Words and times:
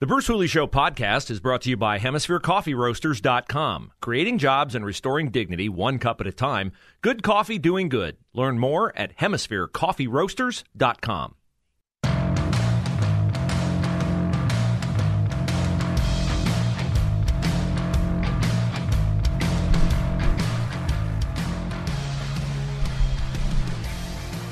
The 0.00 0.06
Bruce 0.06 0.28
Hooley 0.28 0.46
Show 0.46 0.68
podcast 0.68 1.28
is 1.28 1.40
brought 1.40 1.62
to 1.62 1.70
you 1.70 1.76
by 1.76 1.98
HemisphereCoffeeRoasters.com. 1.98 3.90
Creating 4.00 4.38
jobs 4.38 4.76
and 4.76 4.86
restoring 4.86 5.32
dignity 5.32 5.68
one 5.68 5.98
cup 5.98 6.20
at 6.20 6.28
a 6.28 6.32
time. 6.32 6.70
Good 7.00 7.24
coffee 7.24 7.58
doing 7.58 7.88
good. 7.88 8.16
Learn 8.32 8.60
more 8.60 8.96
at 8.96 9.16
HemisphereCoffeeRoasters.com. 9.16 11.34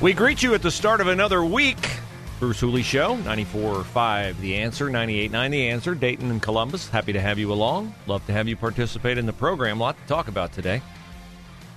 We 0.01 0.13
greet 0.13 0.43
you 0.43 0.55
at 0.55 0.63
the 0.63 0.73
start 0.73 1.01
of 1.01 1.07
another 1.07 1.45
week. 1.45 2.01
Bruce 2.39 2.61
Hooley 2.61 2.83
Show, 2.83 3.17
94.5 3.17 4.39
The 4.41 4.57
Answer, 4.57 4.91
98.9 4.91 5.51
The 5.51 5.69
Answer, 5.69 5.95
Dayton 5.95 6.31
and 6.31 6.43
Columbus. 6.43 6.87
Happy 6.87 7.15
to 7.15 7.21
have 7.21 7.39
you 7.39 7.51
along. 7.51 7.95
Love 8.07 8.27
to 8.27 8.33
have 8.33 8.47
you 8.47 8.57
participate 8.57 9.17
in 9.17 9.25
the 9.25 9.33
program. 9.33 9.81
A 9.81 9.85
lot 9.85 9.97
to 9.99 10.07
talk 10.07 10.29
about 10.29 10.53
today. 10.53 10.83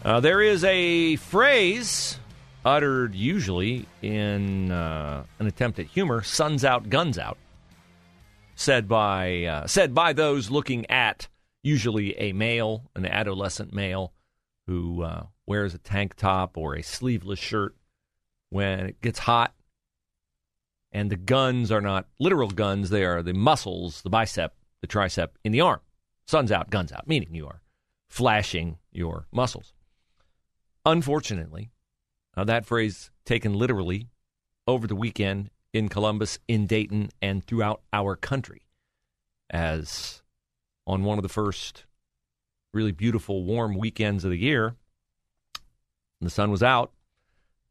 Uh, 0.04 0.20
there 0.20 0.42
is 0.42 0.66
a 0.66 1.16
phrase 1.16 2.20
uttered 2.66 3.16
usually 3.16 3.86
in 4.02 4.70
uh, 4.70 5.24
an 5.40 5.48
attempt 5.48 5.80
at 5.80 5.86
humor, 5.86 6.22
suns 6.24 6.66
out, 6.66 6.90
guns 6.90 7.18
out, 7.18 7.38
said 8.56 8.90
by, 8.90 9.46
uh, 9.46 9.66
said 9.66 9.96
by 9.96 10.12
those 10.12 10.52
looking 10.52 10.86
at 10.92 11.30
usually 11.64 12.20
a 12.20 12.34
male, 12.34 12.84
an 12.98 13.06
adolescent 13.06 13.74
male, 13.74 14.12
who 14.68 15.04
uh, 15.04 15.24
wears 15.48 15.74
a 15.74 15.78
tank 15.78 16.16
top 16.16 16.58
or 16.58 16.76
a 16.76 16.84
sleeveless 16.84 17.40
shirt 17.40 17.76
when 18.50 18.88
it 18.88 19.02
gets 19.02 19.20
hot 19.20 19.54
and 20.92 21.10
the 21.10 21.16
guns 21.16 21.72
are 21.72 21.82
not 21.82 22.08
literal 22.20 22.50
guns, 22.50 22.90
they 22.90 23.04
are 23.04 23.22
the 23.22 23.34
muscles, 23.34 24.02
the 24.02 24.10
bicep, 24.10 24.54
the 24.82 24.88
tricep 24.88 25.30
in 25.44 25.52
the 25.52 25.62
arm. 25.62 25.80
Sun's 26.26 26.52
out, 26.52 26.70
guns 26.70 26.92
out, 26.92 27.08
meaning 27.08 27.34
you 27.34 27.48
are 27.48 27.62
flashing 28.08 28.78
your 28.92 29.28
muscles. 29.32 29.74
Unfortunately, 30.86 31.72
that 32.36 32.66
phrase 32.66 33.12
taken 33.26 33.54
literally 33.54 34.08
over 34.68 34.88
the 34.88 34.96
weekend 34.96 35.50
in 35.74 35.90
Columbus, 35.90 36.40
in 36.48 36.66
Dayton, 36.66 37.10
and 37.22 37.44
throughout 37.44 37.82
our 37.94 38.16
country, 38.16 38.62
as 39.50 40.22
on 40.88 41.04
one 41.04 41.20
of 41.20 41.24
the 41.24 41.30
first 41.30 41.86
really 42.74 42.92
beautiful, 42.92 43.44
warm 43.44 43.76
weekends 43.78 44.24
of 44.24 44.32
the 44.32 44.38
year, 44.38 44.76
the 46.22 46.30
sun 46.30 46.52
was 46.52 46.64
out 46.64 46.92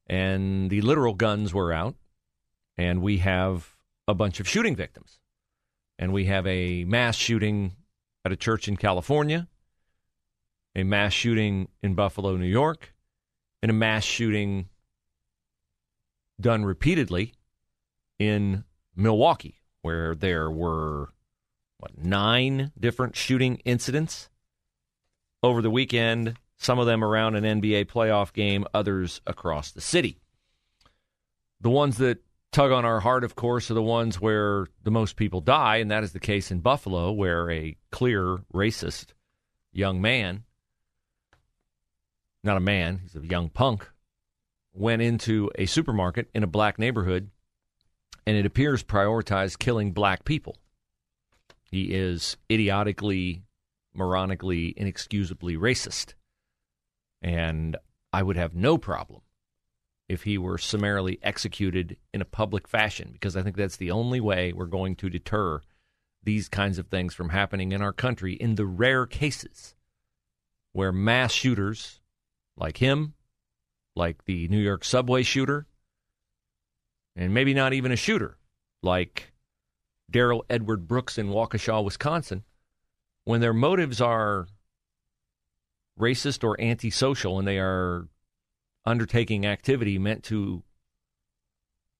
and 0.07 0.71
the 0.71 0.81
literal 0.81 1.15
guns 1.15 1.53
were 1.53 1.73
out, 1.73 1.95
and 2.79 3.03
we 3.03 3.19
have 3.19 3.77
a 4.07 4.15
bunch 4.15 4.41
of 4.41 4.49
shooting 4.49 4.75
victims. 4.75 5.19
And 5.99 6.13
we 6.13 6.27
have 6.27 6.47
a 6.47 6.85
mass 6.85 7.17
shooting 7.17 7.73
at 8.25 8.33
a 8.33 8.37
church 8.37 8.69
in 8.69 8.77
California, 8.77 9.49
a 10.77 10.85
mass 10.85 11.13
shooting 11.13 11.69
in 11.83 11.95
Buffalo, 11.95 12.37
New 12.37 12.47
York, 12.47 12.95
and 13.63 13.71
a 13.71 13.75
mass 13.75 14.05
shooting 14.05 14.69
done 16.41 16.65
repeatedly 16.65 17.35
in 18.21 18.65
Milwaukee, 18.95 19.61
where 19.83 20.15
there 20.15 20.51
were 20.51 21.09
what 21.79 21.99
nine 21.99 22.73
different 22.79 23.17
shooting 23.17 23.57
incidents 23.65 24.31
over 25.43 25.61
the 25.61 25.71
weekend 25.71 26.37
some 26.59 26.79
of 26.81 26.87
them 26.87 27.05
around 27.05 27.37
an 27.37 27.61
NBA 27.61 27.87
playoff 27.87 28.33
game, 28.33 28.67
others 28.75 29.21
across 29.27 29.71
the 29.71 29.81
city. 29.81 30.19
The 31.61 31.71
ones 31.71 31.99
that 31.99 32.19
tug 32.53 32.73
on 32.73 32.85
our 32.85 33.01
heart, 33.01 33.25
of 33.25 33.35
course, 33.35 33.71
are 33.71 33.75
the 33.75 33.83
ones 33.83 34.21
where 34.21 34.67
the 34.83 34.91
most 34.91 35.17
people 35.17 35.41
die, 35.41 35.77
and 35.77 35.91
that 35.91 36.05
is 36.05 36.13
the 36.13 36.21
case 36.21 36.51
in 36.51 36.61
Buffalo, 36.61 37.13
where 37.13 37.51
a 37.51 37.77
clear 37.91 38.39
racist 38.53 39.13
young 39.73 40.01
man, 40.01 40.45
not 42.43 42.57
a 42.57 42.61
man, 42.61 43.01
he's 43.03 43.17
a 43.17 43.27
young 43.27 43.49
punk, 43.49 43.89
went 44.73 45.03
into 45.03 45.51
a 45.57 45.67
supermarket 45.67 46.29
in 46.35 46.43
a 46.43 46.49
black 46.49 46.79
neighborhood, 46.79 47.31
and 48.27 48.37
it 48.37 48.47
appears 48.47 48.83
prioritized 48.83 49.59
killing 49.59 49.93
black 49.93 50.25
people. 50.25 50.57
He 51.71 51.93
is 51.95 52.37
idiotically, 52.51 53.43
moronically, 53.97 54.73
inexcusably 54.77 55.57
racist. 55.57 56.15
And 57.21 57.77
I 58.13 58.23
would 58.23 58.37
have 58.37 58.55
no 58.55 58.79
problem 58.79 59.21
if 60.09 60.23
he 60.23 60.39
were 60.39 60.59
summarily 60.59 61.19
executed 61.23 61.97
in 62.15 62.23
a 62.23 62.27
public 62.27 62.67
fashion, 62.67 63.11
because 63.13 63.37
I 63.37 63.43
think 63.43 63.57
that's 63.57 63.77
the 63.77 63.91
only 63.91 64.21
way 64.21 64.53
we're 64.53 64.67
going 64.67 64.97
to 64.97 65.11
deter 65.11 65.61
these 66.23 66.49
kinds 66.49 66.79
of 66.79 66.89
things 66.89 67.15
from 67.15 67.29
happening 67.29 67.73
in 67.73 67.83
our 67.83 67.93
country 67.93 68.35
in 68.35 68.55
the 68.55 68.67
rare 68.67 69.07
cases 69.07 69.75
where 70.73 70.93
mass 70.93 71.33
shooters 71.33 72.01
like 72.57 72.79
him, 72.79 73.15
like 73.95 74.25
the 74.25 74.49
New 74.49 74.59
York 74.59 74.85
subway 74.85 75.23
shooter, 75.23 75.67
and 77.15 77.35
maybe 77.35 77.55
not 77.55 77.73
even 77.73 77.93
a 77.93 77.97
shooter 77.97 78.39
like 78.83 79.33
Darrell 80.11 80.45
Edward 80.49 80.89
Brooks 80.89 81.19
in 81.19 81.29
Waukesha, 81.29 81.85
Wisconsin, 81.85 82.45
when 83.25 83.41
their 83.41 83.53
motives 83.53 84.01
are 84.01 84.47
racist 85.99 86.45
or 86.45 86.61
antisocial 86.61 87.39
and 87.39 87.47
they 87.47 87.59
are 87.59 88.09
undertaking 88.89 89.45
activity 89.45 89.99
meant 89.99 90.25
to 90.25 90.63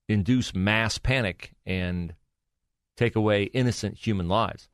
induce 0.09 0.55
mass 0.55 0.97
panic 0.97 1.53
and 1.65 2.15
take 2.97 3.15
away 3.15 3.43
innocent 3.43 3.95
human 3.95 4.27
lives. 4.27 4.69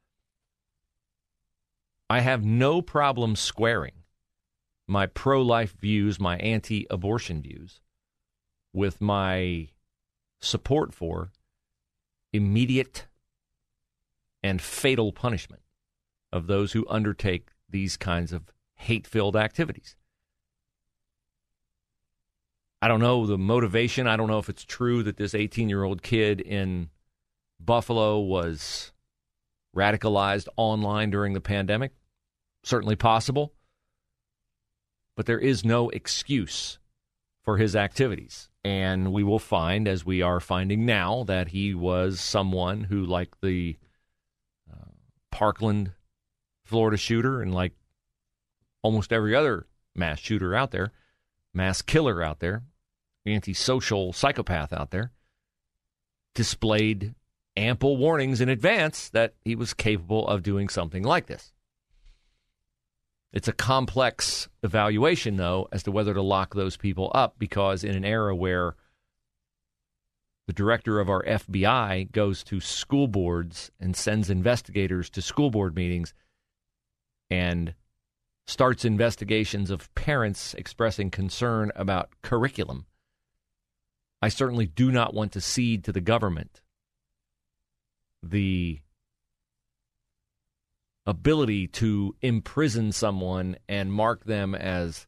I 2.09 2.21
have 2.21 2.45
no 2.45 2.81
problem 2.81 3.35
squaring 3.35 4.03
my 4.87 5.07
pro 5.07 5.41
life 5.41 5.75
views, 5.77 6.19
my 6.19 6.37
anti 6.37 6.87
abortion 6.89 7.41
views, 7.41 7.81
with 8.71 9.01
my 9.01 9.69
support 10.39 10.93
for 10.93 11.31
immediate 12.31 13.07
and 14.41 14.61
fatal 14.61 15.11
punishment 15.11 15.63
of 16.31 16.47
those 16.47 16.73
who 16.73 16.85
undertake 16.87 17.49
these 17.69 17.97
kinds 17.97 18.31
of 18.31 18.51
hate 18.75 19.07
filled 19.07 19.35
activities. 19.35 19.95
I 22.81 22.87
don't 22.87 22.99
know 22.99 23.25
the 23.25 23.37
motivation. 23.37 24.07
I 24.07 24.17
don't 24.17 24.27
know 24.27 24.39
if 24.39 24.49
it's 24.49 24.63
true 24.63 25.03
that 25.03 25.17
this 25.17 25.33
18 25.33 25.69
year 25.69 25.83
old 25.83 26.01
kid 26.01 26.41
in 26.41 26.89
Buffalo 27.59 28.19
was 28.19 28.91
radicalized 29.75 30.47
online 30.57 31.09
during 31.09 31.33
the 31.33 31.41
pandemic. 31.41 31.91
Certainly 32.63 32.95
possible. 32.95 33.53
But 35.15 35.25
there 35.25 35.39
is 35.39 35.63
no 35.63 35.89
excuse 35.89 36.79
for 37.43 37.57
his 37.57 37.75
activities. 37.75 38.49
And 38.63 39.13
we 39.13 39.23
will 39.23 39.39
find, 39.39 39.87
as 39.87 40.05
we 40.05 40.21
are 40.21 40.39
finding 40.39 40.85
now, 40.85 41.23
that 41.25 41.49
he 41.49 41.75
was 41.75 42.19
someone 42.19 42.85
who, 42.85 43.05
like 43.05 43.39
the 43.41 43.77
uh, 44.71 44.89
Parkland, 45.31 45.91
Florida 46.65 46.97
shooter, 46.97 47.41
and 47.41 47.53
like 47.53 47.73
almost 48.81 49.13
every 49.13 49.35
other 49.35 49.67
mass 49.95 50.19
shooter 50.19 50.55
out 50.55 50.71
there, 50.71 50.91
mass 51.55 51.81
killer 51.81 52.21
out 52.21 52.39
there, 52.39 52.63
antisocial 53.25 54.13
psychopath 54.13 54.73
out 54.73 54.91
there, 54.91 55.11
displayed 56.33 57.15
ample 57.57 57.97
warnings 57.97 58.41
in 58.41 58.49
advance 58.49 59.09
that 59.09 59.33
he 59.43 59.55
was 59.55 59.73
capable 59.73 60.27
of 60.27 60.43
doing 60.43 60.69
something 60.69 61.03
like 61.03 61.27
this. 61.27 61.53
It's 63.31 63.47
a 63.47 63.53
complex 63.53 64.47
evaluation, 64.63 65.35
though, 65.35 65.67
as 65.71 65.83
to 65.83 65.91
whether 65.91 66.13
to 66.13 66.21
lock 66.21 66.53
those 66.53 66.77
people 66.77 67.11
up 67.13 67.35
because 67.37 67.83
in 67.83 67.95
an 67.95 68.05
era 68.05 68.35
where 68.35 68.75
the 70.47 70.53
director 70.53 70.99
of 70.99 71.09
our 71.09 71.23
FBI 71.23 72.11
goes 72.11 72.43
to 72.45 72.59
school 72.59 73.07
boards 73.07 73.71
and 73.79 73.95
sends 73.95 74.29
investigators 74.29 75.09
to 75.11 75.21
school 75.21 75.49
board 75.49 75.75
meetings 75.75 76.13
and 77.29 77.73
starts 78.47 78.85
investigations 78.85 79.71
of 79.71 79.93
parents 79.95 80.53
expressing 80.53 81.09
concern 81.09 81.71
about 81.75 82.09
curriculum. 82.21 82.85
I 84.21 84.29
certainly 84.29 84.67
do 84.67 84.91
not 84.91 85.13
want 85.13 85.31
to 85.33 85.41
cede 85.41 85.83
to 85.85 85.91
the 85.91 86.01
government 86.01 86.61
the 88.23 88.79
ability 91.05 91.67
to 91.67 92.15
imprison 92.21 92.91
someone 92.91 93.55
and 93.69 93.93
mark 93.93 94.25
them 94.25 94.55
as 94.55 95.05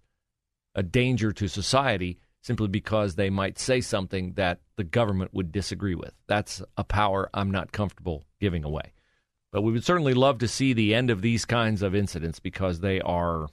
a 0.76 0.84
danger 0.84 1.32
to 1.32 1.48
society 1.48 2.20
simply 2.42 2.68
because 2.68 3.16
they 3.16 3.30
might 3.30 3.58
say 3.58 3.82
something 3.82 4.34
that 4.34 4.60
the 4.76 4.84
government 4.84 5.34
would 5.34 5.52
disagree 5.52 5.96
with. 5.96 6.14
That's 6.28 6.62
a 6.78 6.84
power 6.84 7.30
I'm 7.34 7.52
not 7.52 7.72
comfortable 7.72 8.24
giving 8.40 8.64
away. 8.64 8.94
But 9.52 9.62
we 9.62 9.72
would 9.72 9.84
certainly 9.84 10.14
love 10.14 10.40
to 10.40 10.48
see 10.48 10.74
the 10.74 10.94
end 10.94 11.10
of 11.10 11.22
these 11.22 11.46
kinds 11.46 11.82
of 11.82 11.96
incidents 11.96 12.40
because 12.40 12.80
they 12.80 13.00
are 13.02 13.48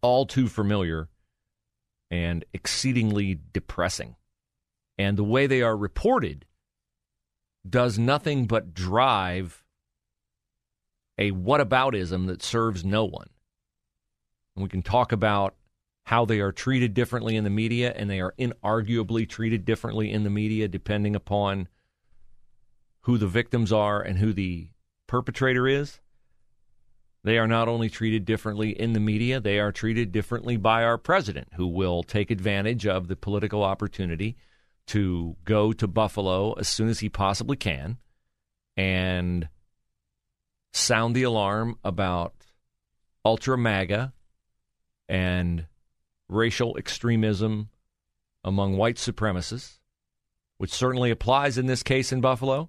all 0.00 0.26
too 0.26 0.48
familiar 0.48 1.08
and 2.10 2.44
exceedingly 2.52 3.38
depressing. 3.52 4.16
And 4.96 5.16
the 5.16 5.24
way 5.24 5.46
they 5.46 5.62
are 5.62 5.76
reported 5.76 6.46
does 7.68 7.98
nothing 7.98 8.46
but 8.46 8.74
drive 8.74 9.64
a 11.18 11.32
whataboutism 11.32 12.26
that 12.26 12.42
serves 12.42 12.84
no 12.84 13.04
one. 13.04 13.30
And 14.54 14.62
we 14.62 14.68
can 14.68 14.82
talk 14.82 15.12
about 15.12 15.54
how 16.04 16.24
they 16.24 16.40
are 16.40 16.52
treated 16.52 16.92
differently 16.92 17.34
in 17.36 17.44
the 17.44 17.50
media, 17.50 17.92
and 17.96 18.10
they 18.10 18.20
are 18.20 18.34
inarguably 18.38 19.28
treated 19.28 19.64
differently 19.64 20.10
in 20.10 20.22
the 20.22 20.30
media 20.30 20.68
depending 20.68 21.16
upon 21.16 21.68
who 23.02 23.16
the 23.16 23.26
victims 23.26 23.72
are 23.72 24.02
and 24.02 24.18
who 24.18 24.32
the 24.32 24.68
perpetrator 25.06 25.66
is. 25.66 26.00
They 27.22 27.38
are 27.38 27.46
not 27.46 27.68
only 27.68 27.88
treated 27.88 28.26
differently 28.26 28.78
in 28.78 28.92
the 28.92 29.00
media, 29.00 29.40
they 29.40 29.58
are 29.58 29.72
treated 29.72 30.12
differently 30.12 30.58
by 30.58 30.84
our 30.84 30.98
president, 30.98 31.48
who 31.54 31.66
will 31.66 32.02
take 32.02 32.30
advantage 32.30 32.86
of 32.86 33.08
the 33.08 33.16
political 33.16 33.62
opportunity 33.62 34.36
to 34.88 35.36
go 35.44 35.72
to 35.72 35.86
Buffalo 35.88 36.52
as 36.52 36.68
soon 36.68 36.88
as 36.88 37.00
he 37.00 37.08
possibly 37.08 37.56
can 37.56 37.96
and 38.76 39.48
sound 40.74 41.14
the 41.14 41.22
alarm 41.22 41.78
about 41.82 42.34
ultra 43.24 43.56
MAGA 43.56 44.12
and 45.08 45.66
racial 46.28 46.76
extremism 46.76 47.70
among 48.42 48.76
white 48.76 48.96
supremacists, 48.96 49.78
which 50.58 50.72
certainly 50.72 51.10
applies 51.10 51.56
in 51.56 51.66
this 51.66 51.82
case 51.82 52.12
in 52.12 52.20
Buffalo, 52.20 52.68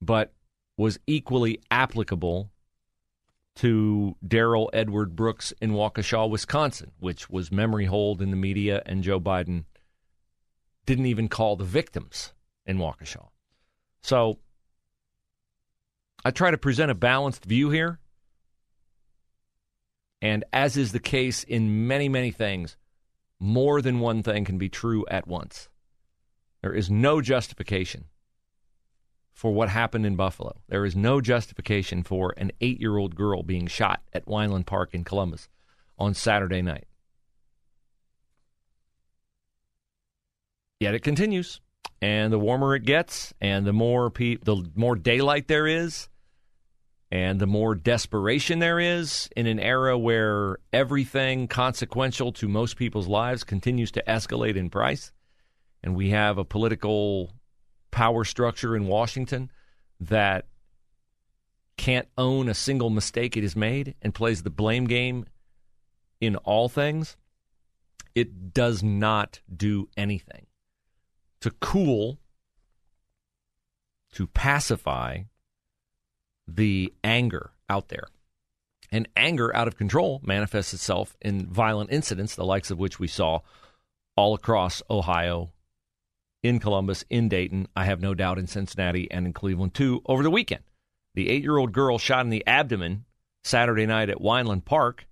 but 0.00 0.32
was 0.76 0.98
equally 1.06 1.60
applicable 1.70 2.50
to 3.56 4.14
Darrell 4.26 4.70
Edward 4.72 5.16
Brooks 5.16 5.52
in 5.60 5.72
Waukesha, 5.72 6.30
Wisconsin, 6.30 6.92
which 7.00 7.28
was 7.28 7.50
memory 7.50 7.86
hold 7.86 8.22
in 8.22 8.30
the 8.30 8.36
media, 8.36 8.82
and 8.86 9.02
Joe 9.02 9.18
Biden 9.18 9.64
didn't 10.86 11.06
even 11.06 11.28
call 11.28 11.56
the 11.56 11.64
victims 11.64 12.32
in 12.64 12.78
Waukesha. 12.78 13.26
So 14.00 14.38
I 16.24 16.30
try 16.30 16.50
to 16.52 16.58
present 16.58 16.90
a 16.90 16.94
balanced 16.94 17.44
view 17.44 17.70
here. 17.70 17.98
And 20.22 20.44
as 20.52 20.76
is 20.76 20.92
the 20.92 21.00
case 21.00 21.42
in 21.42 21.86
many, 21.88 22.08
many 22.08 22.30
things, 22.30 22.76
more 23.40 23.82
than 23.82 24.00
one 24.00 24.22
thing 24.22 24.44
can 24.44 24.58
be 24.58 24.68
true 24.68 25.04
at 25.10 25.26
once. 25.26 25.68
There 26.62 26.72
is 26.72 26.90
no 26.90 27.20
justification 27.20 28.06
for 29.38 29.52
what 29.52 29.68
happened 29.68 30.04
in 30.04 30.16
Buffalo. 30.16 30.60
There 30.68 30.84
is 30.84 30.96
no 30.96 31.20
justification 31.20 32.02
for 32.02 32.34
an 32.38 32.50
eight 32.60 32.80
year 32.80 32.96
old 32.96 33.14
girl 33.14 33.44
being 33.44 33.68
shot 33.68 34.00
at 34.12 34.26
Wineland 34.26 34.66
Park 34.66 34.94
in 34.94 35.04
Columbus 35.04 35.48
on 35.96 36.12
Saturday 36.12 36.60
night. 36.60 36.88
Yet 40.80 40.94
it 40.94 41.04
continues. 41.04 41.60
And 42.02 42.32
the 42.32 42.38
warmer 42.38 42.74
it 42.74 42.84
gets, 42.84 43.32
and 43.40 43.64
the 43.64 43.72
more 43.72 44.10
pe- 44.10 44.38
the 44.42 44.68
more 44.74 44.96
daylight 44.96 45.46
there 45.46 45.68
is, 45.68 46.08
and 47.12 47.38
the 47.40 47.46
more 47.46 47.76
desperation 47.76 48.58
there 48.58 48.80
is 48.80 49.28
in 49.36 49.46
an 49.46 49.60
era 49.60 49.96
where 49.96 50.58
everything 50.72 51.46
consequential 51.46 52.32
to 52.32 52.48
most 52.48 52.76
people's 52.76 53.06
lives 53.06 53.44
continues 53.44 53.92
to 53.92 54.02
escalate 54.08 54.56
in 54.56 54.68
price, 54.68 55.12
and 55.84 55.94
we 55.94 56.10
have 56.10 56.38
a 56.38 56.44
political 56.44 57.32
power 57.90 58.24
structure 58.24 58.76
in 58.76 58.86
Washington 58.86 59.50
that 60.00 60.46
can't 61.76 62.08
own 62.18 62.48
a 62.48 62.54
single 62.54 62.90
mistake 62.90 63.36
it 63.36 63.42
has 63.42 63.56
made 63.56 63.94
and 64.02 64.14
plays 64.14 64.42
the 64.42 64.50
blame 64.50 64.86
game 64.86 65.24
in 66.20 66.36
all 66.36 66.68
things, 66.68 67.16
it 68.14 68.52
does 68.52 68.82
not 68.82 69.40
do 69.54 69.88
anything 69.96 70.46
to 71.40 71.50
cool, 71.60 72.18
to 74.12 74.26
pacify 74.26 75.20
the 76.46 76.92
anger 77.04 77.52
out 77.68 77.88
there. 77.88 78.08
And 78.90 79.06
anger 79.16 79.54
out 79.54 79.68
of 79.68 79.76
control 79.76 80.20
manifests 80.24 80.72
itself 80.72 81.14
in 81.20 81.46
violent 81.46 81.92
incidents, 81.92 82.34
the 82.34 82.44
likes 82.44 82.70
of 82.70 82.78
which 82.78 82.98
we 82.98 83.06
saw 83.06 83.40
all 84.16 84.34
across 84.34 84.82
Ohio, 84.90 85.50
in 86.48 86.58
Columbus, 86.58 87.04
in 87.10 87.28
Dayton, 87.28 87.68
I 87.76 87.84
have 87.84 88.00
no 88.00 88.14
doubt 88.14 88.38
in 88.38 88.46
Cincinnati 88.46 89.10
and 89.10 89.26
in 89.26 89.32
Cleveland 89.32 89.74
too 89.74 90.00
over 90.06 90.22
the 90.22 90.30
weekend. 90.30 90.64
The 91.14 91.28
eight 91.28 91.42
year 91.42 91.58
old 91.58 91.72
girl 91.72 91.98
shot 91.98 92.24
in 92.24 92.30
the 92.30 92.46
abdomen 92.46 93.04
Saturday 93.44 93.86
night 93.86 94.08
at 94.08 94.18
Wineland 94.18 94.64
Park 94.64 95.06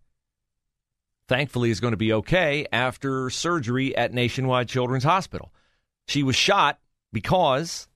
thankfully 1.29 1.71
is 1.71 1.81
going 1.81 1.93
to 1.93 1.99
be 1.99 2.13
okay 2.13 2.67
after 2.73 3.29
surgery 3.31 3.97
at 3.97 4.15
Nationwide 4.15 4.69
Children's 4.69 5.05
Hospital. 5.05 5.53
She 6.07 6.23
was 6.23 6.37
shot 6.37 6.79
because 7.13 7.89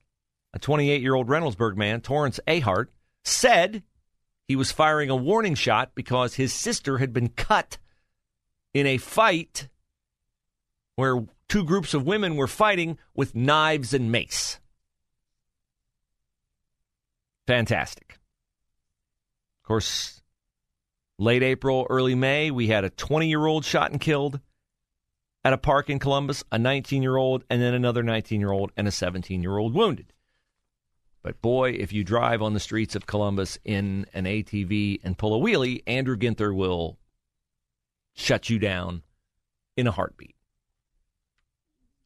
a 0.53 0.59
28 0.59 1.01
year 1.01 1.15
old 1.15 1.29
Reynoldsburg 1.29 1.77
man, 1.77 2.01
Torrance 2.01 2.41
Ahart, 2.47 2.89
said 3.25 3.83
he 4.47 4.57
was 4.57 4.73
firing 4.73 5.11
a 5.11 5.17
warning 5.17 5.55
shot 5.55 5.93
because 5.95 6.35
his 6.35 6.53
sister 6.53 6.99
had 6.99 7.13
been 7.13 7.29
cut 7.29 7.79
in 8.75 8.87
a 8.87 8.99
fight 8.99 9.69
where 10.97 11.25
two 11.51 11.65
groups 11.65 11.93
of 11.93 12.07
women 12.07 12.37
were 12.37 12.47
fighting 12.47 12.97
with 13.15 13.35
knives 13.35 13.93
and 13.93 14.11
mace. 14.11 14.61
Fantastic. 17.47 18.19
Of 19.63 19.67
course, 19.67 20.23
late 21.19 21.43
April, 21.43 21.87
early 21.91 22.15
May, 22.15 22.53
we 22.53 22.69
had 22.69 22.85
a 22.85 22.91
20 22.91 23.29
year 23.29 23.45
old 23.45 23.65
shot 23.65 23.91
and 23.91 24.01
killed 24.01 24.39
at 25.45 25.53
a 25.53 25.59
park 25.59 25.91
in 25.91 25.99
Columbus, 25.99 26.45
a 26.53 26.59
19 26.59 27.03
year 27.03 27.17
old, 27.17 27.45
and 27.51 27.61
then 27.61 27.75
another 27.75 28.05
19 28.05 28.41
year 28.41 28.53
old 28.53 28.71
and 28.77 28.87
a 28.87 28.93
17 28.93 29.43
year 29.43 29.59
old 29.59 29.75
wounded. 29.75 30.13
But 31.23 31.43
boy, 31.43 31.73
if 31.73 31.93
you 31.93 32.05
drive 32.05 32.41
on 32.41 32.55
the 32.55 32.61
streets 32.61 32.95
of 32.95 33.07
Columbus 33.07 33.59
in 33.65 34.07
an 34.15 34.25
ATV 34.25 35.01
and 35.03 35.19
pull 35.19 35.35
a 35.35 35.39
wheelie, 35.39 35.83
Andrew 35.87 36.17
Ginther 36.17 36.55
will 36.55 36.97
shut 38.15 38.49
you 38.49 38.59
down 38.61 39.03
in 39.77 39.89
a 39.89 39.93
heartbeat. 39.93 40.37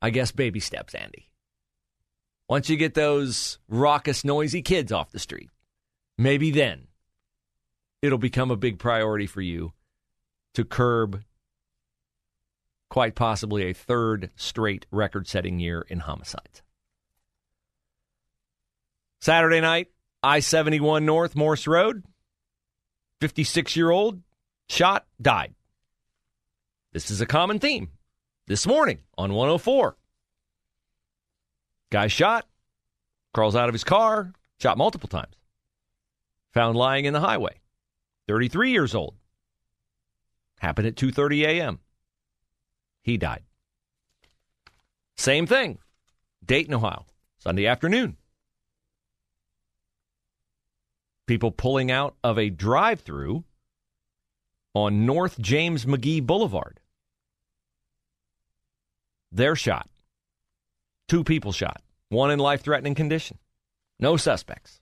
I 0.05 0.11
guess 0.11 0.33
baby 0.33 0.61
steps, 0.61 0.95
Andy. 0.95 1.31
Once 2.47 2.69
you 2.69 2.77
get 2.77 2.93
those 2.93 3.59
raucous, 3.69 4.23
noisy 4.23 4.61
kids 4.61 4.93
off 4.93 5.11
the 5.11 5.19
street, 5.19 5.49
maybe 6.19 6.51
then 6.51 6.89
it'll 8.03 8.19
become 8.19 8.51
a 8.51 8.57
big 8.57 8.79
priority 8.79 9.27
for 9.27 9.41
you 9.41 9.73
to 10.53 10.63
curb 10.63 11.25
quite 12.91 13.15
possibly 13.15 13.63
a 13.63 13.73
third 13.73 14.29
straight 14.37 14.85
record 14.91 15.27
setting 15.27 15.59
year 15.59 15.87
in 15.89 16.01
homicides. 16.01 16.61
Saturday 19.23 19.63
night, 19.63 19.87
I 20.23 20.41
71 20.41 21.07
North, 21.07 21.35
Morse 21.35 21.67
Road. 21.67 22.05
56 23.23 23.75
year 23.75 23.89
old 23.89 24.21
shot, 24.69 25.07
died. 25.23 25.55
This 26.93 27.11
is 27.11 27.23
a 27.23 27.27
common 27.27 27.59
theme 27.59 27.89
this 28.47 28.67
morning 28.67 28.99
on 29.17 29.33
104. 29.33 29.97
Guy 31.91 32.07
shot, 32.09 32.47
crawls 33.33 33.57
out 33.57 33.69
of 33.69 33.75
his 33.75 33.85
car, 33.85 34.33
shot 34.61 34.79
multiple 34.79 35.09
times. 35.09 35.35
Found 36.53 36.77
lying 36.77 37.05
in 37.05 37.13
the 37.13 37.21
highway. 37.21 37.61
33 38.29 38.71
years 38.71 38.95
old. 38.95 39.15
Happened 40.61 40.87
at 40.87 40.97
2:30 40.97 41.43
a.m. 41.43 41.81
He 43.03 43.17
died. 43.19 43.43
Same 45.17 45.47
thing. 45.47 45.79
Dayton, 46.45 46.75
Ohio, 46.75 47.07
Sunday 47.39 47.67
afternoon. 47.67 48.17
People 51.27 51.51
pulling 51.51 51.91
out 51.91 52.17
of 52.23 52.39
a 52.39 52.51
drive 52.51 53.01
through 53.01 53.45
on 54.75 55.07
North 55.07 55.39
James 55.39 55.85
McGee 55.85 56.25
Boulevard. 56.25 56.81
They're 59.35 59.57
shot. 59.57 59.91
Two 61.09 61.25
people 61.25 61.51
shot, 61.51 61.83
one 62.09 62.31
in 62.31 62.39
life 62.39 62.63
threatening 62.63 62.95
condition. 62.95 63.39
No 63.99 64.17
suspects. 64.17 64.81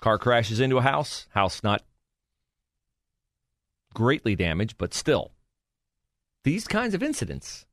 Car 0.00 0.18
crashes 0.18 0.58
into 0.58 0.78
a 0.78 0.82
house, 0.82 1.28
house 1.30 1.62
not 1.62 1.82
greatly 3.94 4.34
damaged, 4.34 4.76
but 4.76 4.92
still 4.92 5.30
these 6.42 6.66
kinds 6.66 6.92
of 6.92 7.02
incidents 7.02 7.66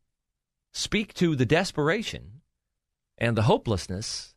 speak 0.72 1.14
to 1.16 1.36
the 1.36 1.46
desperation 1.46 2.42
and 3.18 3.36
the 3.36 3.44
hopelessness 3.44 4.36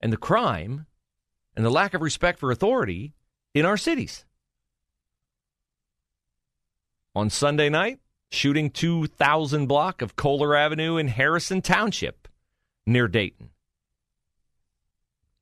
and 0.00 0.12
the 0.12 0.18
crime 0.18 0.86
and 1.56 1.64
the 1.64 1.70
lack 1.70 1.94
of 1.94 2.02
respect 2.02 2.38
for 2.38 2.50
authority 2.50 3.14
in 3.54 3.64
our 3.64 3.78
cities. 3.78 4.26
On 7.14 7.30
Sunday 7.30 7.70
night, 7.70 7.98
shooting 8.30 8.70
2000 8.70 9.66
block 9.66 10.02
of 10.02 10.16
Kohler 10.16 10.56
Avenue 10.56 10.96
in 10.96 11.08
Harrison 11.08 11.62
Township 11.62 12.28
near 12.86 13.08
Dayton. 13.08 13.50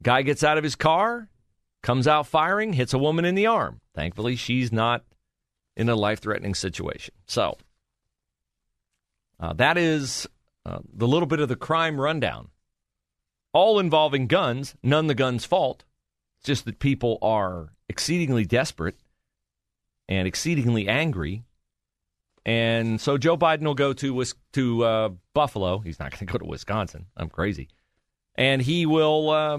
Guy 0.03 0.23
gets 0.23 0.45
out 0.45 0.59
of 0.59 0.65
his 0.65 0.77
car, 0.77 1.29
comes 1.83 2.07
out 2.07 2.27
firing, 2.27 2.75
hits 2.75 2.93
a 2.93 2.99
woman 2.99 3.25
in 3.25 3.35
the 3.35 3.47
arm. 3.47 3.81
Thankfully, 3.95 4.37
she's 4.37 4.71
not 4.73 5.05
in 5.77 5.89
a 5.89 5.97
life 5.97 6.21
threatening 6.21 6.55
situation. 6.55 7.15
So, 7.27 7.57
uh, 9.41 9.55
that 9.55 9.77
is 9.77 10.29
uh, 10.67 10.79
the 10.93 11.09
little 11.09 11.27
bit 11.27 11.41
of 11.41 11.49
the 11.49 11.57
crime 11.57 12.01
rundown. 12.01 12.49
All 13.53 13.79
involving 13.79 14.27
guns, 14.27 14.75
none 14.83 15.07
the 15.07 15.15
gun's 15.15 15.45
fault. 15.45 15.85
It's 16.39 16.47
just 16.47 16.65
that 16.65 16.79
people 16.79 17.19
are 17.23 17.73
exceedingly 17.89 18.45
desperate 18.45 18.97
and 20.09 20.27
exceedingly 20.27 20.89
angry. 20.89 21.45
And 22.47 23.01
so 23.01 23.17
Joe 23.17 23.37
Biden 23.37 23.63
will 23.63 23.75
go 23.75 23.93
to 23.95 24.25
to 24.53 24.85
uh, 24.85 25.09
Buffalo. 25.33 25.79
He's 25.79 25.99
not 25.99 26.11
going 26.11 26.27
to 26.27 26.33
go 26.33 26.39
to 26.39 26.45
Wisconsin. 26.45 27.07
I'm 27.17 27.31
crazy. 27.31 27.69
And 28.35 28.61
he 28.61 28.87
will 28.87 29.31
uh, 29.31 29.59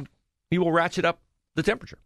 he 0.49 0.57
will 0.57 0.71
ratchet 0.71 1.05
up 1.05 1.21
the 1.55 1.63
temperature. 1.63 1.99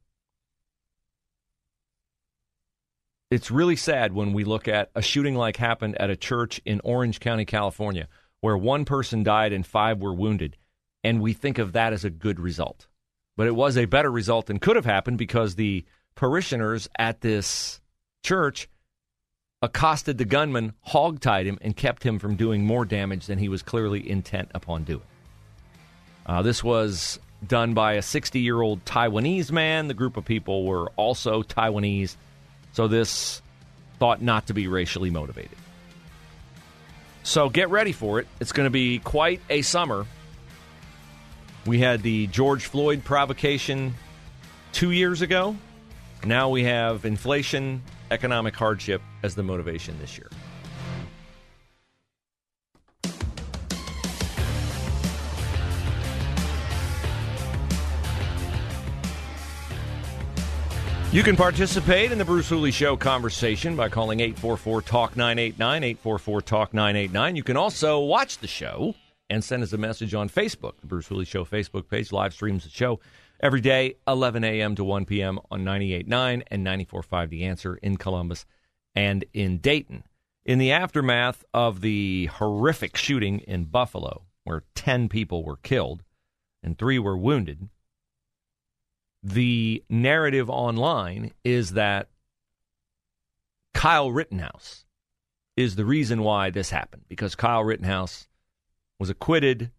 It's 3.31 3.51
really 3.51 3.75
sad 3.75 4.13
when 4.13 4.33
we 4.33 4.43
look 4.43 4.67
at 4.67 4.89
a 4.95 5.01
shooting 5.01 5.35
like 5.35 5.57
happened 5.57 5.99
at 5.99 6.09
a 6.09 6.15
church 6.15 6.59
in 6.65 6.81
Orange 6.83 7.19
County, 7.19 7.45
California, 7.45 8.07
where 8.41 8.57
one 8.57 8.85
person 8.85 9.21
died 9.21 9.53
and 9.53 9.65
five 9.65 10.01
were 10.01 10.13
wounded, 10.13 10.57
and 11.03 11.21
we 11.21 11.33
think 11.33 11.59
of 11.59 11.73
that 11.73 11.93
as 11.93 12.03
a 12.03 12.09
good 12.09 12.39
result. 12.39 12.87
But 13.37 13.45
it 13.45 13.55
was 13.55 13.77
a 13.77 13.85
better 13.85 14.11
result 14.11 14.47
than 14.47 14.57
could 14.57 14.77
have 14.77 14.85
happened 14.85 15.19
because 15.19 15.55
the 15.55 15.85
parishioners 16.15 16.89
at 16.97 17.21
this 17.21 17.79
church 18.23 18.67
accosted 19.61 20.17
the 20.17 20.25
gunman, 20.25 20.73
hogtied 20.87 21.45
him, 21.45 21.57
and 21.61 21.75
kept 21.75 22.03
him 22.03 22.19
from 22.19 22.35
doing 22.35 22.63
more 22.63 22.85
damage 22.85 23.25
than 23.25 23.37
he 23.37 23.49
was 23.49 23.61
clearly 23.61 24.09
intent 24.09 24.49
upon 24.53 24.83
doing. 24.83 25.01
Uh, 26.25 26.41
this 26.41 26.63
was 26.63 27.19
done 27.45 27.73
by 27.73 27.93
a 27.93 28.01
60 28.01 28.39
year 28.39 28.61
old 28.61 28.83
Taiwanese 28.85 29.51
man. 29.51 29.87
The 29.87 29.93
group 29.93 30.17
of 30.17 30.25
people 30.25 30.65
were 30.65 30.89
also 30.95 31.43
Taiwanese. 31.43 32.15
So 32.73 32.87
this 32.87 33.41
thought 33.97 34.21
not 34.21 34.47
to 34.47 34.53
be 34.53 34.67
racially 34.67 35.09
motivated. 35.09 35.57
So 37.23 37.49
get 37.49 37.69
ready 37.69 37.91
for 37.91 38.19
it. 38.19 38.27
It's 38.39 38.51
going 38.51 38.65
to 38.65 38.71
be 38.71 38.99
quite 38.99 39.41
a 39.49 39.61
summer. 39.61 40.05
We 41.65 41.79
had 41.79 42.01
the 42.01 42.27
George 42.27 42.65
Floyd 42.65 43.03
provocation 43.03 43.93
two 44.71 44.91
years 44.91 45.21
ago. 45.21 45.57
Now 46.25 46.49
we 46.49 46.63
have 46.63 47.05
inflation, 47.05 47.81
economic 48.11 48.55
hardship 48.55 49.01
as 49.23 49.35
the 49.35 49.43
motivation 49.43 49.97
this 49.99 50.17
year. 50.17 50.29
You 61.11 61.23
can 61.23 61.35
participate 61.35 62.11
in 62.11 62.19
the 62.19 62.25
Bruce 62.25 62.47
Hooley 62.47 62.69
Show 62.69 62.95
conversation 62.95 63.75
by 63.75 63.89
calling 63.89 64.19
844 64.19 64.83
Talk 64.83 65.17
989, 65.17 65.83
844 65.83 66.41
Talk 66.43 66.71
989. 66.71 67.35
You 67.35 67.41
can 67.41 67.57
also 67.57 67.99
watch 67.99 68.37
the 68.37 68.47
show 68.47 68.93
and 69.27 69.43
send 69.43 69.63
us 69.63 69.73
a 69.73 69.77
message 69.79 70.13
on 70.13 70.29
Facebook. 70.29 70.73
The 70.81 70.85
Bruce 70.85 71.07
Hooley 71.07 71.25
Show 71.25 71.45
Facebook 71.45 71.89
page 71.89 72.11
live 72.11 72.31
streams 72.35 72.63
the 72.63 72.69
show 72.69 72.99
every 73.39 73.61
day, 73.61 73.95
11 74.07 74.43
a.m. 74.43 74.75
to 74.75 74.83
1 74.83 75.05
p.m. 75.05 75.39
on 75.51 75.63
98.9 75.63 76.43
and 76.47 76.65
94.5 76.65 77.29
The 77.29 77.45
Answer 77.45 77.75
in 77.75 77.97
Columbus 77.97 78.45
and 78.95 79.25
in 79.33 79.57
Dayton. 79.57 80.03
In 80.45 80.57
the 80.57 80.71
aftermath 80.71 81.43
of 81.53 81.81
the 81.81 82.25
horrific 82.27 82.97
shooting 82.97 83.39
in 83.39 83.65
Buffalo, 83.65 84.23
where 84.43 84.63
10 84.75 85.09
people 85.09 85.43
were 85.43 85.57
killed 85.57 86.03
and 86.63 86.77
three 86.77 86.97
were 86.99 87.17
wounded, 87.17 87.69
the 89.21 89.83
narrative 89.89 90.49
online 90.49 91.31
is 91.43 91.73
that 91.73 92.09
Kyle 93.73 94.11
Rittenhouse 94.11 94.85
is 95.55 95.75
the 95.75 95.85
reason 95.85 96.23
why 96.23 96.49
this 96.49 96.69
happened 96.69 97.03
because 97.07 97.35
Kyle 97.35 97.63
Rittenhouse 97.63 98.27
was 98.97 99.09
acquitted 99.09 99.71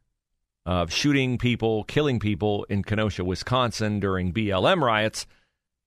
of 0.70 0.92
shooting 0.92 1.36
people, 1.36 1.82
killing 1.82 2.20
people 2.20 2.62
in 2.68 2.84
Kenosha, 2.84 3.24
Wisconsin 3.24 3.98
during 3.98 4.32
BLM 4.32 4.80
riots, 4.80 5.26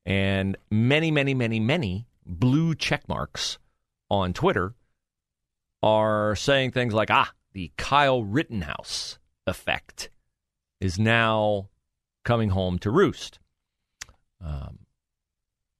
and 0.06 0.58
many, 0.70 1.10
many, 1.10 1.34
many, 1.34 1.58
many 1.58 2.06
blue 2.26 2.76
check 2.76 3.08
marks 3.08 3.60
on 4.12 4.34
Twitter 4.34 4.76
are 5.82 6.36
saying 6.36 6.72
things 6.72 6.94
like, 6.94 7.10
ah, 7.10 7.32
the 7.54 7.72
Kyle 7.78 8.26
Rittenhouse 8.26 9.20
effect 9.48 10.10
is 10.82 11.00
now 11.00 11.70
coming 12.26 12.50
home 12.50 12.78
to 12.80 12.92
roost. 12.92 13.40
Um, 14.44 14.80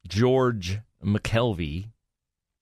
George 0.08 0.80
McKelvey 1.04 1.90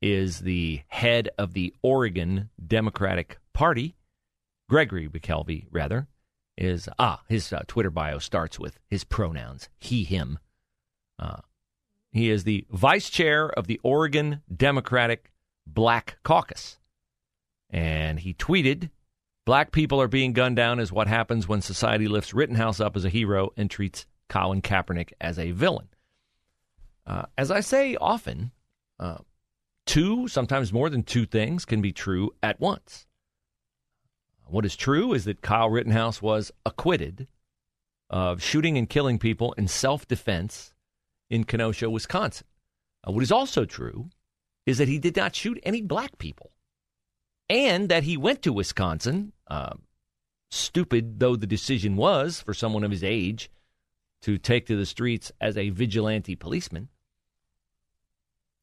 is 0.01 0.39
the 0.39 0.81
head 0.87 1.29
of 1.37 1.53
the 1.53 1.71
Oregon 1.83 2.49
Democratic 2.65 3.37
Party. 3.53 3.93
Gregory 4.67 5.07
McKelvey, 5.07 5.65
rather, 5.69 6.07
is 6.61 6.87
ah 6.99 7.21
his 7.27 7.51
uh, 7.51 7.63
Twitter 7.67 7.89
bio 7.89 8.19
starts 8.19 8.59
with 8.59 8.77
his 8.87 9.03
pronouns 9.03 9.67
he 9.79 10.03
him. 10.03 10.37
Uh, 11.17 11.41
he 12.11 12.29
is 12.29 12.43
the 12.43 12.65
vice 12.69 13.09
chair 13.09 13.49
of 13.49 13.67
the 13.67 13.79
Oregon 13.83 14.41
Democratic 14.55 15.31
Black 15.65 16.17
Caucus, 16.23 16.79
and 17.69 18.19
he 18.19 18.33
tweeted. 18.33 18.89
Black 19.43 19.71
people 19.71 19.99
are 19.99 20.07
being 20.07 20.33
gunned 20.33 20.55
down 20.55 20.79
is 20.79 20.91
what 20.91 21.07
happens 21.07 21.47
when 21.47 21.61
society 21.61 22.07
lifts 22.07 22.31
Rittenhouse 22.31 22.79
up 22.79 22.95
as 22.95 23.05
a 23.05 23.09
hero 23.09 23.49
and 23.57 23.71
treats 23.71 24.05
Colin 24.29 24.61
Kaepernick 24.61 25.13
as 25.19 25.39
a 25.39 25.49
villain. 25.49 25.87
Uh, 27.07 27.23
as 27.39 27.49
I 27.49 27.61
say 27.61 27.95
often, 27.99 28.51
uh, 28.99 29.17
two, 29.87 30.27
sometimes 30.27 30.71
more 30.71 30.91
than 30.91 31.01
two 31.01 31.25
things 31.25 31.65
can 31.65 31.81
be 31.81 31.91
true 31.91 32.31
at 32.43 32.59
once. 32.59 33.07
What 34.51 34.65
is 34.65 34.75
true 34.75 35.13
is 35.13 35.23
that 35.25 35.41
Kyle 35.41 35.69
Rittenhouse 35.69 36.21
was 36.21 36.51
acquitted 36.65 37.29
of 38.09 38.43
shooting 38.43 38.77
and 38.77 38.89
killing 38.89 39.17
people 39.17 39.53
in 39.53 39.69
self 39.69 40.05
defense 40.05 40.73
in 41.29 41.45
Kenosha, 41.45 41.89
Wisconsin. 41.89 42.45
Uh, 43.07 43.13
what 43.13 43.23
is 43.23 43.31
also 43.31 43.63
true 43.63 44.09
is 44.65 44.77
that 44.77 44.89
he 44.89 44.99
did 44.99 45.15
not 45.15 45.37
shoot 45.37 45.57
any 45.63 45.81
black 45.81 46.17
people 46.17 46.51
and 47.49 47.87
that 47.87 48.03
he 48.03 48.17
went 48.17 48.41
to 48.41 48.51
Wisconsin, 48.51 49.31
uh, 49.47 49.75
stupid 50.49 51.21
though 51.21 51.37
the 51.37 51.47
decision 51.47 51.95
was 51.95 52.41
for 52.41 52.53
someone 52.53 52.83
of 52.83 52.91
his 52.91 53.05
age 53.05 53.49
to 54.21 54.37
take 54.37 54.65
to 54.65 54.75
the 54.75 54.85
streets 54.85 55.31
as 55.39 55.55
a 55.55 55.69
vigilante 55.69 56.35
policeman. 56.35 56.89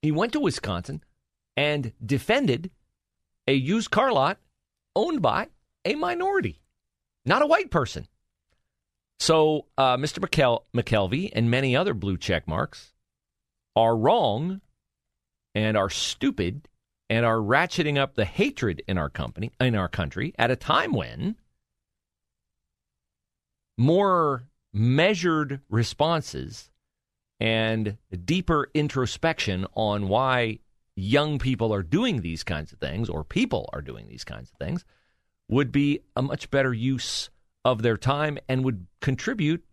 He 0.03 0.13
went 0.13 0.35
to 0.35 0.41
Wisconsin 0.41 1.03
and 1.57 1.95
defended 2.05 2.71
a 3.47 3.55
used 3.55 3.91
car 3.91 4.13
lot 4.13 4.39
owned 4.95 5.23
by 5.23 5.49
a 5.85 5.95
minority, 5.95 6.61
not 7.25 7.43
a 7.43 7.47
white 7.47 7.71
person. 7.71 8.07
So, 9.21 9.67
uh, 9.77 9.97
Mr. 9.97 10.21
McKel- 10.21 10.65
McKelvey 10.75 11.31
and 11.35 11.51
many 11.51 11.75
other 11.75 11.95
blue 11.95 12.17
check 12.17 12.47
marks 12.47 12.93
are 13.75 13.97
wrong 13.97 14.61
and 15.55 15.77
are 15.77 15.91
stupid 15.91 16.69
and 17.11 17.25
are 17.25 17.39
ratcheting 17.39 17.99
up 17.99 18.15
the 18.15 18.25
hatred 18.25 18.83
in 18.87 18.99
our 18.99 19.09
company 19.09 19.51
in 19.61 19.75
our 19.75 19.89
country 19.89 20.35
at 20.39 20.51
a 20.51 20.57
time 20.57 20.93
when 20.93 21.37
more 23.77 24.45
measured 24.73 25.61
responses 25.69 26.71
and 27.41 27.97
deeper 28.25 28.69
introspection 28.75 29.67
on 29.75 30.09
why 30.09 30.59
young 30.97 31.39
people 31.39 31.73
are 31.73 31.83
doing 31.83 32.21
these 32.21 32.43
kinds 32.43 32.73
of 32.73 32.79
things 32.79 33.09
or 33.09 33.23
people 33.25 33.71
are 33.73 33.81
doing 33.81 34.09
these 34.09 34.25
kinds 34.25 34.51
of 34.51 34.57
things 34.59 34.85
would 35.49 35.73
be 35.73 36.01
a 36.15 36.23
much 36.23 36.51
better 36.51 36.73
use 36.73 37.31
of 37.65 37.83
their 37.83 37.97
time 37.97 38.39
and 38.49 38.65
would 38.65 38.87
contribute 39.01 39.65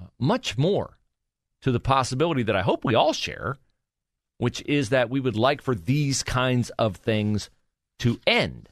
uh, 0.00 0.06
much 0.18 0.56
more 0.56 0.98
to 1.60 1.70
the 1.70 1.80
possibility 1.80 2.42
that 2.42 2.56
I 2.56 2.62
hope 2.62 2.84
we 2.84 2.94
all 2.94 3.12
share, 3.12 3.58
which 4.38 4.62
is 4.66 4.88
that 4.88 5.10
we 5.10 5.20
would 5.20 5.36
like 5.36 5.62
for 5.62 5.74
these 5.74 6.22
kinds 6.22 6.70
of 6.78 6.96
things 6.96 7.50
to 8.00 8.18
end. 8.26 8.68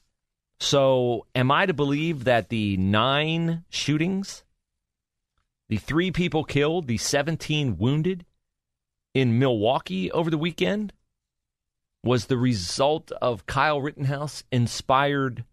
So, 0.59 1.27
am 1.35 1.51
I 1.51 1.67
to 1.67 1.73
believe 1.73 2.25
that 2.25 2.51
the 2.51 2.77
nine 2.77 3.65
shootings 3.71 4.45
the 5.71 5.77
three 5.77 6.11
people 6.11 6.43
killed, 6.43 6.89
the 6.89 6.99
17 6.99 7.79
wounded 7.79 8.27
in 9.15 9.39
Milwaukee 9.39 10.11
over 10.11 10.29
the 10.29 10.37
weekend 10.37 10.93
was 12.03 12.27
the 12.27 12.37
result 12.37 13.13
of 13.23 13.47
Kyle 13.47 13.81
Rittenhouse 13.81 14.43
inspired 14.51 15.45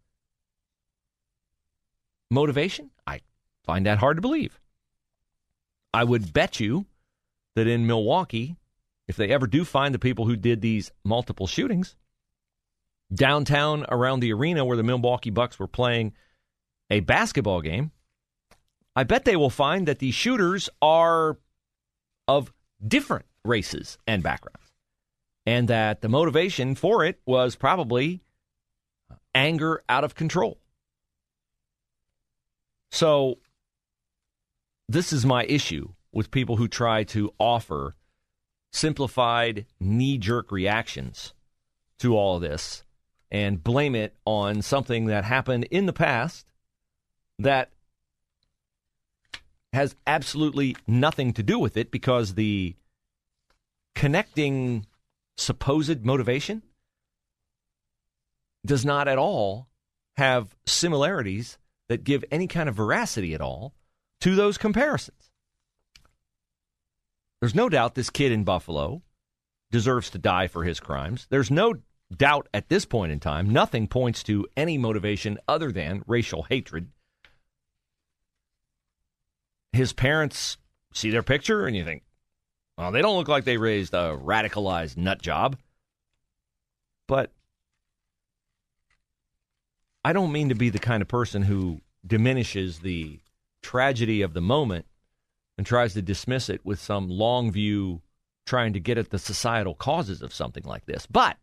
motivation? 2.29 2.91
I 3.05 3.21
find 3.65 3.85
that 3.85 3.99
hard 3.99 4.17
to 4.17 4.21
believe. 4.21 4.59
I 5.93 6.03
would 6.03 6.33
bet 6.33 6.59
you 6.59 6.85
that 7.55 7.67
in 7.67 7.87
Milwaukee, 7.87 8.55
if 9.07 9.15
they 9.15 9.29
ever 9.29 9.47
do 9.47 9.65
find 9.65 9.93
the 9.93 9.99
people 9.99 10.25
who 10.25 10.35
did 10.35 10.61
these 10.61 10.91
multiple 11.03 11.47
shootings, 11.47 11.95
downtown 13.13 13.85
around 13.89 14.19
the 14.19 14.33
arena 14.33 14.65
where 14.65 14.77
the 14.77 14.83
Milwaukee 14.83 15.29
Bucks 15.29 15.57
were 15.57 15.67
playing 15.67 16.13
a 16.89 16.99
basketball 16.99 17.61
game, 17.61 17.91
I 18.95 19.03
bet 19.03 19.25
they 19.25 19.35
will 19.35 19.49
find 19.49 19.87
that 19.87 19.99
the 19.99 20.11
shooters 20.11 20.69
are 20.81 21.37
of 22.27 22.51
different 22.85 23.25
races 23.43 23.97
and 24.05 24.23
backgrounds. 24.23 24.71
And 25.45 25.69
that 25.69 26.01
the 26.01 26.09
motivation 26.09 26.75
for 26.75 27.05
it 27.05 27.19
was 27.25 27.55
probably 27.55 28.21
anger 29.33 29.81
out 29.87 30.03
of 30.03 30.13
control. 30.13 30.59
So, 32.91 33.39
this 34.87 35.11
is 35.11 35.25
my 35.25 35.43
issue 35.45 35.89
with 36.11 36.31
people 36.31 36.55
who 36.55 36.67
try 36.67 37.03
to 37.03 37.33
offer 37.39 37.95
simplified 38.71 39.65
knee 39.79 40.17
jerk 40.17 40.51
reactions 40.51 41.33
to 41.99 42.15
all 42.15 42.35
of 42.35 42.41
this 42.41 42.83
and 43.29 43.63
blame 43.63 43.95
it 43.95 44.15
on 44.25 44.61
something 44.61 45.05
that 45.05 45.25
happened 45.25 45.65
in 45.65 45.85
the 45.85 45.93
past 45.93 46.45
that 47.39 47.69
has 49.73 49.95
absolutely 50.05 50.75
nothing 50.87 51.33
to 51.33 51.43
do 51.43 51.59
with 51.59 51.75
it 51.77 51.91
because 51.91 52.35
the 52.35 52.75
connecting 53.95 54.85
supposed 55.35 56.05
motivation 56.05 56.61
does 58.65 58.85
not 58.85 59.07
at 59.07 59.17
all 59.17 59.67
have 60.15 60.55
similarities 60.65 61.57
that 61.89 62.03
give 62.03 62.23
any 62.31 62.47
kind 62.47 62.69
of 62.69 62.75
veracity 62.75 63.33
at 63.33 63.41
all 63.41 63.73
to 64.21 64.35
those 64.35 64.57
comparisons. 64.57 65.31
There's 67.39 67.55
no 67.55 67.69
doubt 67.69 67.95
this 67.95 68.09
kid 68.09 68.31
in 68.31 68.43
Buffalo 68.43 69.03
deserves 69.71 70.09
to 70.11 70.17
die 70.17 70.47
for 70.47 70.63
his 70.63 70.79
crimes. 70.79 71.27
There's 71.29 71.51
no 71.51 71.75
doubt 72.15 72.47
at 72.53 72.69
this 72.69 72.85
point 72.85 73.11
in 73.11 73.19
time, 73.19 73.49
nothing 73.49 73.87
points 73.87 74.23
to 74.23 74.47
any 74.55 74.77
motivation 74.77 75.37
other 75.47 75.71
than 75.71 76.03
racial 76.07 76.43
hatred. 76.43 76.89
His 79.73 79.93
parents 79.93 80.57
see 80.93 81.11
their 81.11 81.23
picture 81.23 81.67
and 81.67 81.75
you 81.75 81.83
think, 81.83 82.03
well, 82.77 82.91
they 82.91 83.01
don't 83.01 83.17
look 83.17 83.27
like 83.27 83.43
they 83.43 83.57
raised 83.57 83.93
a 83.93 84.17
radicalized 84.19 84.97
nut 84.97 85.21
job. 85.21 85.57
But 87.07 87.31
I 90.07 90.13
don't 90.13 90.31
mean 90.31 90.47
to 90.47 90.55
be 90.55 90.69
the 90.69 90.79
kind 90.79 91.01
of 91.01 91.09
person 91.09 91.41
who 91.41 91.81
diminishes 92.05 92.79
the 92.79 93.19
tragedy 93.61 94.21
of 94.21 94.33
the 94.33 94.39
moment 94.39 94.85
and 95.57 95.67
tries 95.67 95.95
to 95.95 96.01
dismiss 96.01 96.47
it 96.47 96.63
with 96.63 96.79
some 96.79 97.09
long 97.09 97.51
view 97.51 98.01
trying 98.45 98.71
to 98.71 98.79
get 98.79 98.97
at 98.97 99.09
the 99.09 99.19
societal 99.19 99.75
causes 99.75 100.21
of 100.21 100.33
something 100.33 100.63
like 100.63 100.85
this. 100.85 101.05
But 101.07 101.35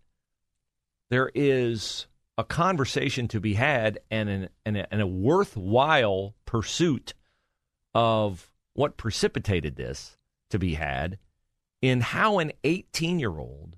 there 1.11 1.31
is 1.35 2.07
a 2.39 2.43
conversation 2.43 3.29
to 3.29 3.39
be 3.39 3.53
had 3.53 3.99
and, 4.11 4.31
an, 4.31 4.49
and, 4.65 4.79
a, 4.79 4.91
and 4.91 5.03
a 5.03 5.07
worthwhile 5.07 6.35
pursuit 6.47 7.13
of 7.95 8.51
what 8.73 8.97
precipitated 8.97 9.77
this 9.77 10.17
to 10.49 10.59
be 10.59 10.73
had 10.73 11.19
in 11.83 12.01
how 12.01 12.39
an 12.39 12.51
18 12.65 13.19
year 13.19 13.39
old 13.39 13.77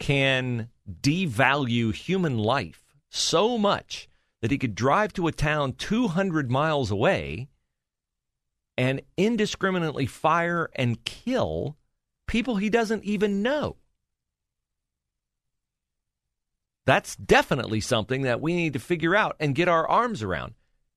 can 0.00 0.70
devalue 1.02 1.92
human 1.92 2.38
life 2.38 2.83
so 3.14 3.56
much 3.56 4.08
that 4.42 4.50
he 4.50 4.58
could 4.58 4.74
drive 4.74 5.12
to 5.12 5.26
a 5.26 5.32
town 5.32 5.72
200 5.72 6.50
miles 6.50 6.90
away 6.90 7.48
and 8.76 9.00
indiscriminately 9.16 10.06
fire 10.06 10.68
and 10.74 11.04
kill 11.04 11.76
people 12.26 12.56
he 12.56 12.68
doesn't 12.68 13.04
even 13.04 13.42
know. 13.42 13.76
That's 16.86 17.16
definitely 17.16 17.80
something 17.80 18.22
that 18.22 18.40
we 18.40 18.54
need 18.54 18.74
to 18.74 18.78
figure 18.78 19.14
out 19.14 19.36
and 19.40 19.54
get 19.54 19.68
our 19.68 19.88
arms 19.88 20.22
around. 20.22 20.54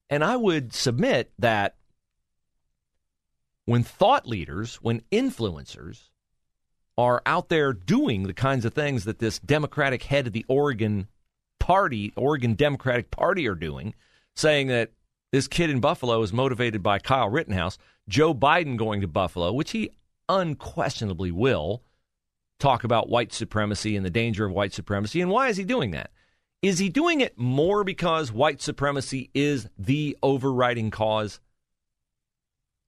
And 0.10 0.24
I 0.24 0.36
would 0.36 0.74
submit 0.74 1.32
that 1.40 1.76
when 3.66 3.84
thought 3.84 4.28
leaders, 4.28 4.76
when 4.82 5.04
influencers 5.12 6.10
are 6.98 7.22
out 7.26 7.50
there 7.50 7.74
doing 7.74 8.24
the 8.24 8.34
kinds 8.34 8.66
of 8.66 8.74
things 8.74 9.06
that 9.06 9.20
this 9.20 9.40
Democratic 9.40 10.04
head 10.04 10.28
of 10.28 10.34
the 10.34 10.46
Oregon 10.48 11.08
Party, 11.68 12.14
Oregon 12.16 12.54
Democratic 12.54 13.12
Party, 13.12 13.46
are 13.46 13.54
doing, 13.54 13.94
saying 14.38 14.68
that 14.68 14.92
this 15.34 15.50
kid 15.50 15.70
in 15.70 15.82
Buffalo 15.82 16.22
is 16.22 16.32
motivated 16.32 16.82
by 16.82 16.98
Kyle 16.98 17.28
Rittenhouse, 17.28 17.78
Joe 18.08 18.34
Biden 18.34 18.78
going 18.78 19.02
to 19.02 19.08
Buffalo, 19.08 19.52
which 19.52 19.72
he 19.72 19.90
unquestionably 20.30 21.30
will, 21.30 21.84
talk 22.58 22.86
about 22.86 23.10
white 23.10 23.34
supremacy 23.34 23.98
and 23.98 24.06
the 24.06 24.10
danger 24.10 24.46
of 24.46 24.54
white 24.54 24.72
supremacy. 24.72 25.20
And 25.20 25.30
why 25.30 25.50
is 25.50 25.58
he 25.58 25.66
doing 25.66 25.92
that? 25.92 26.12
Is 26.62 26.80
he 26.80 26.88
doing 26.88 27.20
it 27.20 27.38
more 27.38 27.84
because 27.84 28.32
white 28.32 28.62
supremacy 28.62 29.30
is 29.34 29.68
the 29.78 30.18
overriding 30.24 30.90
cause 30.90 31.42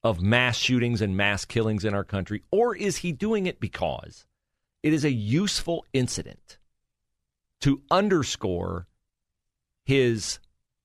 of 0.03 0.21
mass 0.21 0.55
shootings 0.55 1.01
and 1.01 1.17
mass 1.17 1.43
killings 1.43 1.83
in 1.83 1.93
our 1.93 2.05
country? 2.05 2.43
Or 2.49 2.77
is 2.77 2.95
he 2.95 3.11
doing 3.11 3.45
it 3.45 3.59
because 3.59 4.23
it 4.83 4.93
is 4.93 5.03
a 5.03 5.11
useful 5.11 5.85
incident 5.91 6.58
to 7.61 7.81
underscore 7.91 8.87
his 9.85 10.39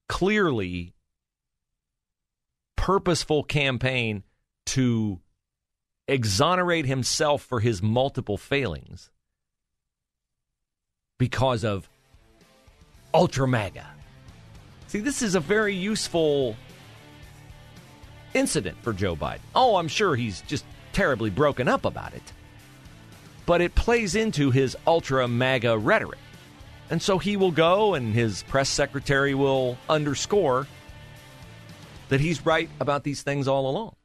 clearly 0.09 0.95
purposeful 2.77 3.43
campaign 3.43 4.23
to 4.67 5.21
exonerate 6.09 6.87
himself 6.87 7.43
for 7.43 7.61
his 7.61 7.83
multiple 7.83 8.37
failings 8.37 9.11
because 11.19 11.65
of 11.65 11.89
Ultra 13.15 13.47
MAGA. 13.47 13.87
See, 14.89 15.01
this 15.01 15.23
is 15.23 15.35
a 15.35 15.41
very 15.41 15.75
useful 15.75 16.57
incident 18.35 18.77
for 18.83 18.93
Joe 18.93 19.17
Biden. 19.17 19.41
Oh, 19.55 19.77
I'm 19.77 19.89
sure 19.89 20.17
he's 20.17 20.43
just 20.43 20.65
terribly 20.93 21.31
broken 21.31 21.69
up 21.69 21.85
about 21.85 22.15
it. 22.15 22.33
But 23.47 23.61
it 23.61 23.75
plays 23.75 24.15
into 24.15 24.51
his 24.51 24.77
Ultra 24.87 25.29
MAGA 25.29 25.79
rhetoric. 25.79 26.19
And 26.91 27.01
so 27.01 27.19
he 27.19 27.37
will 27.37 27.51
go, 27.51 27.95
and 27.95 28.15
his 28.15 28.43
press 28.45 28.69
secretary 28.69 29.35
will 29.35 29.79
underscore 29.89 30.67
that 32.09 32.21
he's 32.21 32.45
right 32.45 32.69
about 32.81 33.05
these 33.05 33.23
things 33.23 33.49
all 33.49 33.69
along. 33.69 33.97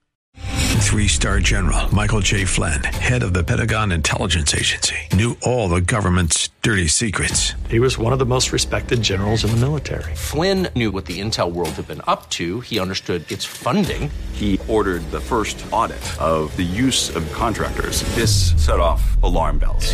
Three 0.80 1.08
star 1.08 1.40
general 1.40 1.94
Michael 1.94 2.22
J. 2.22 2.46
Flynn, 2.46 2.84
head 2.84 3.22
of 3.22 3.34
the 3.34 3.44
Pentagon 3.44 3.92
Intelligence 3.92 4.56
Agency, 4.56 4.96
knew 5.14 5.38
all 5.44 5.70
the 5.70 5.82
government's 5.82 6.50
dirty 6.64 6.88
secrets. 6.88 7.54
He 7.70 7.80
was 7.80 8.00
one 8.00 8.12
of 8.12 8.18
the 8.18 8.26
most 8.26 8.52
respected 8.52 9.02
generals 9.02 9.44
in 9.44 9.52
the 9.52 9.58
military. 9.58 10.16
Flynn 10.16 10.68
knew 10.76 10.90
what 10.90 11.06
the 11.06 11.20
intel 11.20 11.52
world 11.52 11.70
had 11.70 11.88
been 11.88 12.02
up 12.08 12.30
to, 12.32 12.62
he 12.62 12.80
understood 12.80 13.32
its 13.32 13.46
funding. 13.46 14.10
He 14.34 14.60
ordered 14.68 15.04
the 15.12 15.20
first 15.20 15.64
audit 15.72 16.02
of 16.20 16.56
the 16.58 16.64
use 16.64 17.16
of 17.16 17.32
contractors. 17.34 18.02
This 18.16 18.54
set 18.64 18.80
off 18.80 19.22
alarm 19.22 19.60
bells. 19.60 19.94